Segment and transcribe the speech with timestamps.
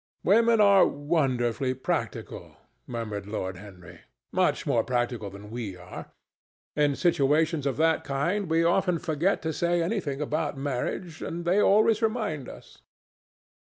[0.23, 2.57] "Women are wonderfully practical,"
[2.87, 6.09] murmured Lord Henry, "much more practical than we are.
[6.75, 11.61] In situations of that kind we often forget to say anything about marriage, and they
[11.61, 12.79] always remind us."